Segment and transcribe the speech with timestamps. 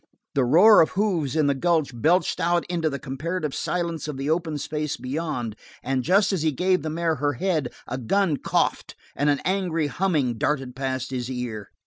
[0.33, 4.31] The roar of hoofs in the gulch belched out into the comparative silence of the
[4.31, 8.95] open space beyond and just as he gave the mare her head a gun coughed
[9.15, 11.69] and an angry humming darted past his ear.